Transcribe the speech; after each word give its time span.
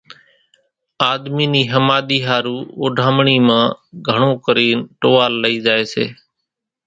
آۮمِي 1.11 1.45
نِي 1.53 1.61
ۿماۮِي 1.73 2.19
ۿارُو 2.27 2.57
اوڍامڻي 2.81 3.37
مان 3.47 3.63
گھڻون 4.07 4.33
ڪرين 4.45 4.77
ٽووال 4.99 5.33
لئي 5.43 5.55
زائي 5.65 5.85
سي۔ 5.93 6.05